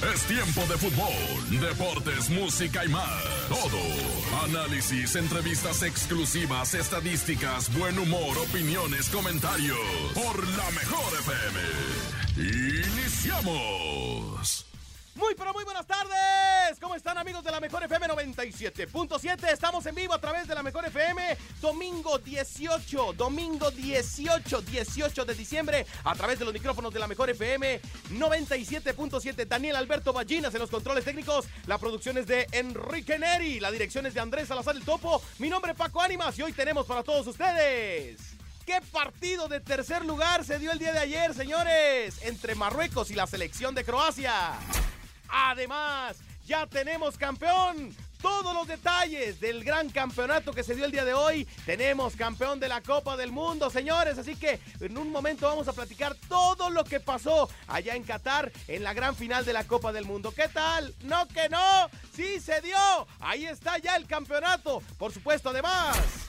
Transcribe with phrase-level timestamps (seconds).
[0.00, 3.24] Es tiempo de fútbol, deportes, música y más.
[3.48, 3.80] Todo.
[4.44, 9.76] Análisis, entrevistas exclusivas, estadísticas, buen humor, opiniones, comentarios.
[10.14, 11.60] Por la mejor FM.
[12.96, 14.66] Iniciamos.
[15.16, 16.57] Muy, pero muy buenas tardes.
[17.38, 19.52] ¿Cómo están amigos de la Mejor FM 97.7?
[19.52, 21.36] Estamos en vivo a través de la Mejor FM.
[21.60, 27.30] Domingo 18, domingo 18, 18 de diciembre, a través de los micrófonos de la Mejor
[27.30, 27.80] FM
[28.10, 29.46] 97.7.
[29.46, 31.46] Daniel Alberto Ballinas en los controles técnicos.
[31.68, 33.60] La producción es de Enrique Neri.
[33.60, 35.22] La dirección es de Andrés Salazar el Topo.
[35.38, 38.18] Mi nombre es Paco Ánimas y hoy tenemos para todos ustedes.
[38.66, 42.18] ¿Qué partido de tercer lugar se dio el día de ayer, señores?
[42.22, 44.58] Entre Marruecos y la selección de Croacia.
[45.28, 46.16] Además,
[46.48, 47.94] ya tenemos campeón.
[48.22, 51.44] Todos los detalles del gran campeonato que se dio el día de hoy.
[51.64, 54.18] Tenemos campeón de la Copa del Mundo, señores.
[54.18, 58.50] Así que en un momento vamos a platicar todo lo que pasó allá en Qatar
[58.66, 60.32] en la gran final de la Copa del Mundo.
[60.32, 60.92] ¿Qué tal?
[61.04, 61.88] No que no.
[62.12, 63.06] Sí se dio.
[63.20, 64.82] Ahí está ya el campeonato.
[64.98, 66.27] Por supuesto, además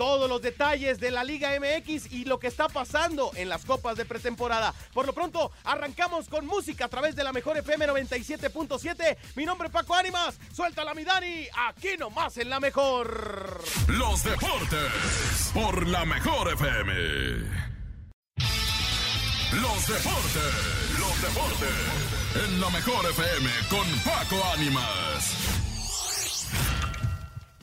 [0.00, 3.98] todos los detalles de la Liga MX y lo que está pasando en las copas
[3.98, 4.72] de pretemporada.
[4.94, 9.18] Por lo pronto, arrancamos con música a través de la mejor FM 97.7.
[9.36, 10.38] Mi nombre es Paco Ánimas.
[10.54, 11.46] Suelta la mi Dani.
[11.68, 13.62] Aquí nomás en la mejor.
[13.88, 16.92] Los deportes por la mejor FM.
[19.52, 22.46] Los deportes, los deportes.
[22.46, 25.59] En la mejor FM con Paco Ánimas.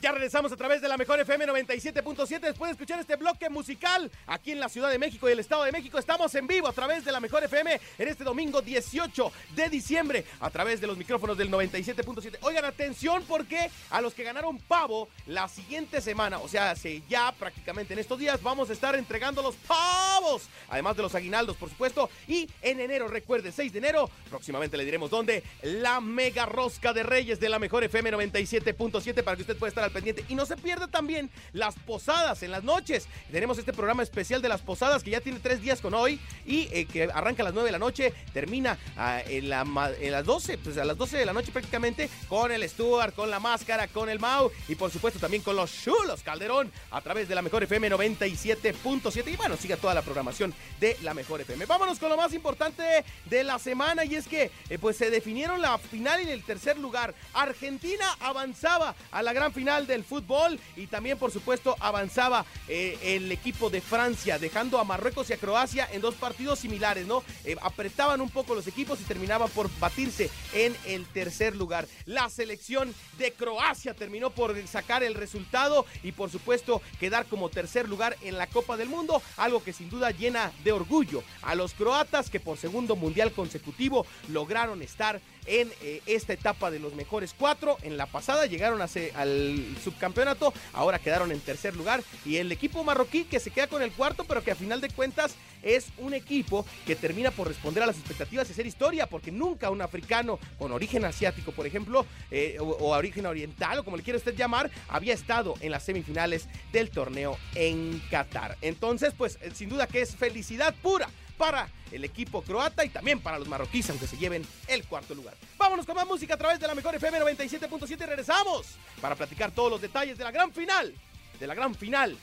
[0.00, 4.08] Ya regresamos a través de la mejor FM 97.7 después de escuchar este bloque musical
[4.28, 5.98] aquí en la Ciudad de México y el Estado de México.
[5.98, 10.24] Estamos en vivo a través de la mejor FM en este domingo 18 de diciembre
[10.38, 12.38] a través de los micrófonos del 97.7.
[12.42, 17.32] Oigan, atención porque a los que ganaron pavo la siguiente semana, o sea, hace ya
[17.32, 21.70] prácticamente en estos días vamos a estar entregando los pavos, además de los aguinaldos, por
[21.70, 22.08] supuesto.
[22.28, 27.02] Y en enero, recuerde, 6 de enero, próximamente le diremos dónde, la mega rosca de
[27.02, 30.24] Reyes de la mejor FM 97.7 para que usted pueda estar pendiente.
[30.28, 33.06] Y no se pierda también las posadas en las noches.
[33.30, 36.68] Tenemos este programa especial de las posadas que ya tiene tres días con hoy y
[36.72, 39.64] eh, que arranca a las 9 de la noche, termina ah, en, la,
[40.00, 43.30] en, las 12, pues a las 12 de la noche prácticamente con el Stuart, con
[43.30, 47.28] la máscara, con el Mau y por supuesto también con los chulos Calderón a través
[47.28, 51.66] de la Mejor FM 97.7 y bueno, siga toda la programación de la Mejor FM.
[51.66, 55.60] Vámonos con lo más importante de la semana y es que eh, pues se definieron
[55.60, 57.14] la final y el tercer lugar.
[57.34, 63.30] Argentina avanzaba a la gran final del fútbol y también por supuesto avanzaba eh, el
[63.30, 67.22] equipo de Francia dejando a Marruecos y a Croacia en dos partidos similares, ¿no?
[67.44, 71.86] Eh, apretaban un poco los equipos y terminaban por batirse en el tercer lugar.
[72.06, 77.88] La selección de Croacia terminó por sacar el resultado y por supuesto quedar como tercer
[77.88, 81.74] lugar en la Copa del Mundo, algo que sin duda llena de orgullo a los
[81.74, 87.34] croatas que por segundo mundial consecutivo lograron estar en eh, esta etapa de los mejores
[87.36, 87.78] cuatro.
[87.82, 92.02] En la pasada llegaron a al subcampeonato, ahora quedaron en tercer lugar.
[92.24, 94.90] Y el equipo marroquí que se queda con el cuarto, pero que a final de
[94.90, 99.32] cuentas es un equipo que termina por responder a las expectativas y hacer historia, porque
[99.32, 103.96] nunca un africano con origen asiático, por ejemplo, eh, o, o, origen oriental, o como
[103.96, 108.56] le quiera usted llamar, había estado en las semifinales del torneo en Qatar.
[108.60, 113.20] Entonces, pues eh, sin duda que es felicidad pura para el equipo croata y también
[113.20, 115.34] para los marroquíes, aunque se lleven el cuarto lugar.
[115.56, 118.66] Vámonos con más música a través de la mejor FM 97.7 y regresamos
[119.00, 120.92] para platicar todos los detalles de la gran final,
[121.38, 122.18] de la gran final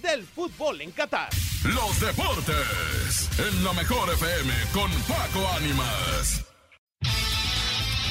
[0.00, 1.30] del fútbol en Qatar.
[1.64, 6.44] Los deportes en la mejor FM con Paco Ánimas.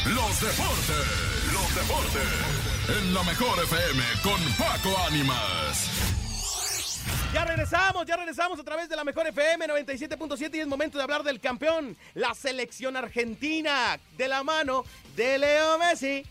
[0.06, 2.64] Los deportes, los deportes
[3.00, 6.23] en la mejor FM con Paco Ánimas.
[7.34, 11.04] Ya regresamos, ya regresamos a través de la mejor FM 97.7 y es momento de
[11.04, 14.86] hablar del campeón, la selección argentina, de la mano
[15.16, 16.24] de Leo Messi.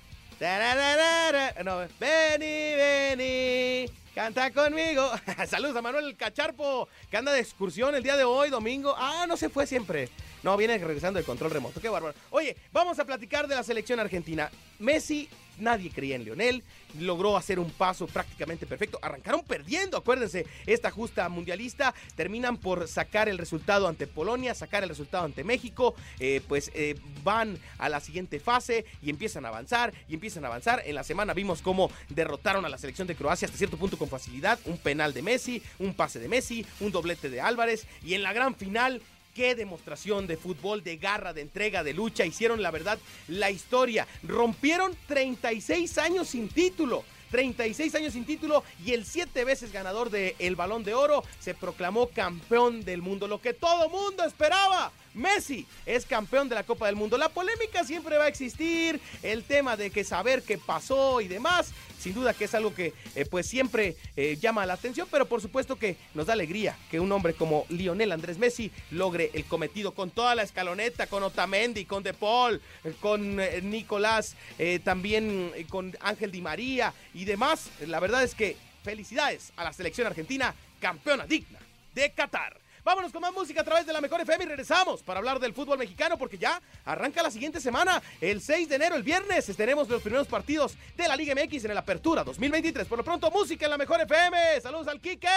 [1.64, 5.10] No, vení, vení, canta conmigo.
[5.48, 8.94] Saludos a Manuel Cacharpo, que anda de excursión el día de hoy, domingo.
[8.96, 10.08] Ah, no se fue siempre.
[10.44, 11.80] No, viene regresando el control remoto.
[11.80, 12.14] Qué bárbaro.
[12.30, 14.52] Oye, vamos a platicar de la selección argentina.
[14.78, 15.28] Messi,
[15.58, 16.62] nadie creía en Lionel.
[16.98, 18.98] Logró hacer un paso prácticamente perfecto.
[19.02, 21.94] Arrancaron perdiendo, acuérdense, esta justa mundialista.
[22.14, 25.94] Terminan por sacar el resultado ante Polonia, sacar el resultado ante México.
[26.18, 30.48] Eh, pues eh, van a la siguiente fase y empiezan a avanzar y empiezan a
[30.48, 30.82] avanzar.
[30.84, 34.08] En la semana vimos cómo derrotaron a la selección de Croacia hasta cierto punto con
[34.08, 34.58] facilidad.
[34.66, 37.86] Un penal de Messi, un pase de Messi, un doblete de Álvarez.
[38.04, 39.00] Y en la gran final
[39.34, 42.26] Qué demostración de fútbol, de garra, de entrega, de lucha.
[42.26, 42.98] Hicieron, la verdad,
[43.28, 44.06] la historia.
[44.22, 47.02] Rompieron 36 años sin título.
[47.30, 51.54] 36 años sin título y el siete veces ganador del el Balón de Oro se
[51.54, 53.26] proclamó campeón del mundo.
[53.26, 57.18] Lo que todo mundo esperaba Messi es campeón de la Copa del Mundo.
[57.18, 61.72] La polémica siempre va a existir, el tema de que saber qué pasó y demás,
[61.98, 65.40] sin duda que es algo que eh, pues siempre eh, llama la atención, pero por
[65.40, 69.92] supuesto que nos da alegría que un hombre como Lionel Andrés Messi logre el cometido
[69.92, 74.36] con toda la escaloneta, con Otamendi, con De Paul, eh, con Nicolás,
[74.84, 77.70] también con Ángel Di María y demás.
[77.86, 81.58] La verdad es que felicidades a la selección argentina, campeona digna
[81.94, 82.61] de Qatar.
[82.84, 85.54] Vámonos con más música a través de la Mejor FM y regresamos para hablar del
[85.54, 89.88] fútbol mexicano porque ya arranca la siguiente semana, el 6 de enero, el viernes, tenemos
[89.88, 92.86] los primeros partidos de la Liga MX en el Apertura 2023.
[92.88, 94.60] Por lo pronto, música en la Mejor FM.
[94.60, 95.28] Saludos al Quique.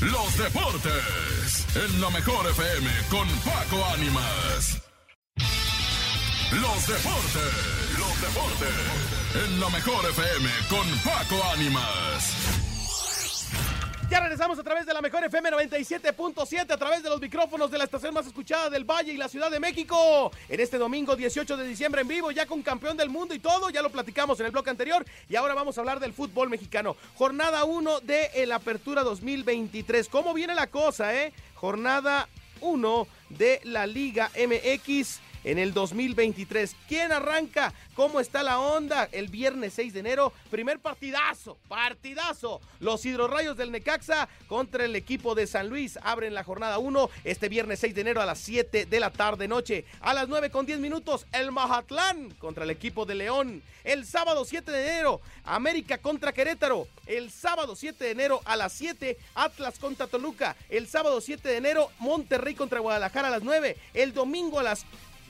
[0.00, 4.82] Los deportes en la Mejor FM con Paco Ánimas.
[6.52, 12.33] Los deportes, los deportes en la Mejor FM con Paco Ánimas.
[14.14, 17.78] Ya regresamos a través de la mejor FM 97.7, a través de los micrófonos de
[17.78, 20.30] la estación más escuchada del Valle y la Ciudad de México.
[20.48, 23.70] En este domingo 18 de diciembre en vivo, ya con campeón del mundo y todo,
[23.70, 25.04] ya lo platicamos en el bloque anterior.
[25.28, 26.94] Y ahora vamos a hablar del fútbol mexicano.
[27.16, 30.08] Jornada 1 de el Apertura 2023.
[30.08, 31.32] ¿Cómo viene la cosa, eh?
[31.56, 32.28] Jornada
[32.60, 36.74] 1 de la Liga MX en el 2023.
[36.88, 37.72] ¿Quién arranca?
[37.94, 39.08] ¿Cómo está la onda?
[39.12, 42.60] El viernes 6 de enero, primer partidazo, partidazo.
[42.80, 47.48] Los hidrorrayos del Necaxa contra el equipo de San Luis abren la jornada 1 este
[47.48, 49.84] viernes 6 de enero a las 7 de la tarde noche.
[50.00, 53.62] A las 9 con 10 minutos, el Mazatlán contra el equipo de León.
[53.84, 56.88] El sábado 7 de enero, América contra Querétaro.
[57.06, 60.56] El sábado 7 de enero a las 7, Atlas contra Toluca.
[60.70, 63.76] El sábado 7 de enero, Monterrey contra Guadalajara a las 9.
[63.92, 64.86] El domingo a las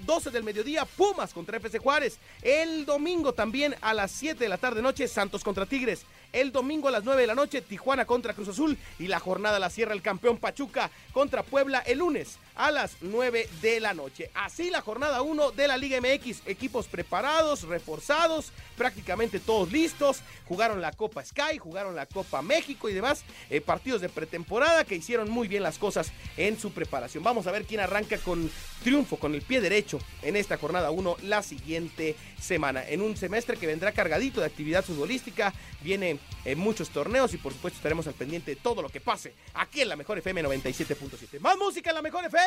[0.06, 2.18] 12 del mediodía, Pumas contra FC Juárez.
[2.42, 6.04] El domingo también a las 7 de la tarde noche, Santos contra Tigres.
[6.32, 8.76] El domingo a las 9 de la noche, Tijuana contra Cruz Azul.
[8.98, 13.48] Y la jornada la cierra el campeón Pachuca contra Puebla el lunes a las 9
[13.60, 14.30] de la noche.
[14.34, 16.42] Así la jornada 1 de la Liga MX.
[16.46, 20.20] Equipos preparados, reforzados, prácticamente todos listos.
[20.46, 24.96] Jugaron la Copa Sky, jugaron la Copa México y demás eh, partidos de pretemporada que
[24.96, 27.24] hicieron muy bien las cosas en su preparación.
[27.24, 28.50] Vamos a ver quién arranca con
[28.82, 32.86] triunfo, con el pie derecho en esta jornada 1 la siguiente semana.
[32.86, 37.52] En un semestre que vendrá cargadito de actividad futbolística, viene en muchos torneos y por
[37.52, 41.40] supuesto estaremos al pendiente de todo lo que pase aquí en la Mejor FM 97.7.
[41.40, 42.43] Más música en la Mejor FM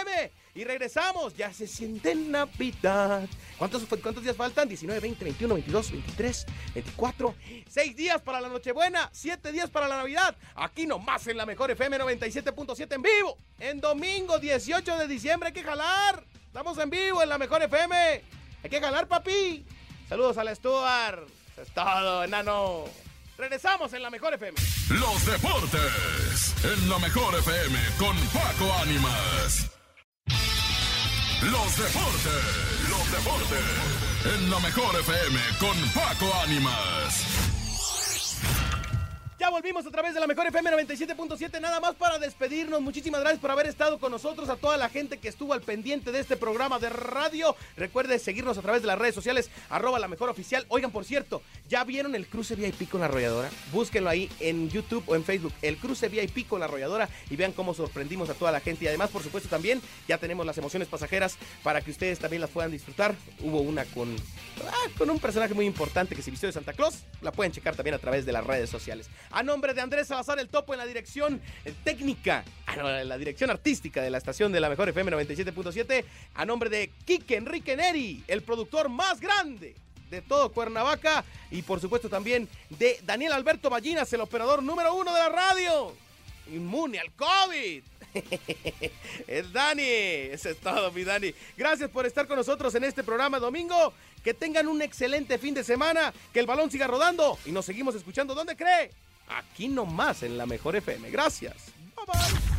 [0.54, 1.36] y regresamos.
[1.36, 3.28] Ya se siente Navidad.
[3.58, 4.68] ¿Cuántos, ¿Cuántos días faltan?
[4.68, 7.36] 19, 20, 21, 22, 23, 24.
[7.70, 10.36] 6 días para la Nochebuena, 7 días para la Navidad.
[10.56, 13.38] Aquí nomás en la Mejor FM 97.7 en vivo.
[13.60, 16.24] En domingo 18 de diciembre hay que jalar.
[16.48, 17.96] Estamos en vivo en la Mejor FM.
[18.64, 19.64] Hay que jalar, papi.
[20.10, 21.28] Saludos a la Stuart.
[21.62, 22.86] es todo, enano.
[23.38, 24.58] Regresamos en la Mejor FM.
[24.90, 29.77] Los deportes en la Mejor FM con Paco Ánimas.
[31.42, 37.47] Los deportes, los deportes en la Mejor FM con Paco Ánimas.
[39.52, 41.62] Volvimos a través de la mejor FM 97.7.
[41.62, 42.82] Nada más para despedirnos.
[42.82, 44.50] Muchísimas gracias por haber estado con nosotros.
[44.50, 47.56] A toda la gente que estuvo al pendiente de este programa de radio.
[47.78, 50.66] Recuerde seguirnos a través de las redes sociales, arroba la mejor oficial.
[50.68, 53.50] Oigan, por cierto, ¿ya vieron el cruce VIP con la arrolladora?
[53.72, 55.54] Búsquenlo ahí en YouTube o en Facebook.
[55.62, 58.86] El cruce VIP con la arrolladora y vean cómo sorprendimos a toda la gente.
[58.86, 62.52] Y además, por supuesto, también ya tenemos las emociones pasajeras para que ustedes también las
[62.52, 63.16] puedan disfrutar.
[63.40, 64.14] Hubo una con,
[64.68, 67.06] ah, con un personaje muy importante que se vistió de Santa Claus.
[67.22, 70.40] La pueden checar también a través de las redes sociales a nombre de Andrés Salazar
[70.40, 72.44] el Topo en la dirección eh, técnica,
[72.76, 76.04] en la dirección artística de la estación de la mejor FM 97.7,
[76.34, 79.76] a nombre de Quique Enrique Neri, el productor más grande
[80.10, 85.14] de todo Cuernavaca y por supuesto también de Daniel Alberto Ballinas, el operador número uno
[85.14, 85.94] de la radio,
[86.52, 87.84] inmune al COVID.
[89.28, 91.32] es Dani, eso es todo mi Dani.
[91.56, 93.94] Gracias por estar con nosotros en este programa domingo.
[94.24, 97.94] Que tengan un excelente fin de semana, que el balón siga rodando y nos seguimos
[97.96, 98.34] escuchando.
[98.34, 98.92] ¿Dónde cree?
[99.30, 101.10] Aquí nomás en la mejor FM.
[101.12, 101.56] Gracias.
[101.96, 102.58] Bye bye.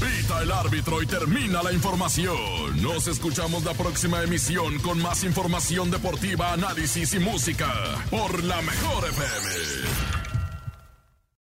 [0.00, 2.82] Pita el árbitro y termina la información.
[2.82, 7.72] Nos escuchamos la próxima emisión con más información deportiva, análisis y música
[8.10, 10.25] por la mejor FM.